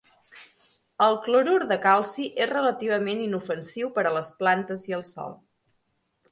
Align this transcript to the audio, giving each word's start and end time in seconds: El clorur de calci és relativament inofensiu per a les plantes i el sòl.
El 1.07 1.17
clorur 1.25 1.57
de 1.73 1.77
calci 1.83 2.25
és 2.47 2.51
relativament 2.53 3.23
inofensiu 3.27 3.93
per 3.99 4.07
a 4.13 4.17
les 4.19 4.33
plantes 4.43 4.91
i 4.93 5.01
el 5.01 5.09
sòl. 5.15 5.41